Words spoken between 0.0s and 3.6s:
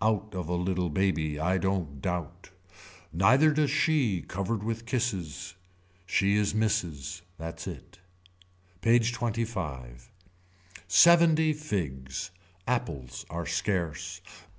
Out of a little baby I don't doubt. Neither